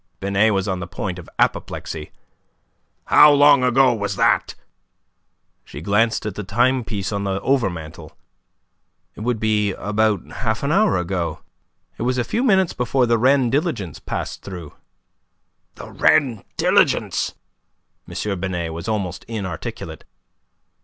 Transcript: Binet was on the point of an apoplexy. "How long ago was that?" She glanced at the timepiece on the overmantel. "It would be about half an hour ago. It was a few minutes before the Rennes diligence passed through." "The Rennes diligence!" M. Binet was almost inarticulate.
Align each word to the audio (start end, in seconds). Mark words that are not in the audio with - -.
Binet 0.19 0.51
was 0.51 0.67
on 0.67 0.79
the 0.79 0.87
point 0.87 1.19
of 1.19 1.27
an 1.27 1.35
apoplexy. 1.37 2.09
"How 3.05 3.31
long 3.31 3.63
ago 3.63 3.93
was 3.93 4.15
that?" 4.15 4.55
She 5.63 5.79
glanced 5.79 6.25
at 6.25 6.33
the 6.33 6.43
timepiece 6.43 7.11
on 7.11 7.23
the 7.23 7.39
overmantel. 7.41 8.11
"It 9.13 9.21
would 9.21 9.39
be 9.39 9.73
about 9.73 10.25
half 10.27 10.63
an 10.63 10.71
hour 10.71 10.97
ago. 10.97 11.43
It 11.99 12.01
was 12.01 12.17
a 12.17 12.23
few 12.23 12.41
minutes 12.43 12.73
before 12.73 13.05
the 13.05 13.19
Rennes 13.19 13.51
diligence 13.51 13.99
passed 13.99 14.41
through." 14.41 14.73
"The 15.75 15.91
Rennes 15.91 16.45
diligence!" 16.57 17.35
M. 18.09 18.39
Binet 18.39 18.73
was 18.73 18.87
almost 18.87 19.23
inarticulate. 19.27 20.03